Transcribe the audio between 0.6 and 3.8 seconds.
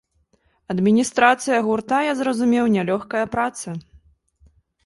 Адміністрацыя гурта, я зразумеў, нялёгкая праца.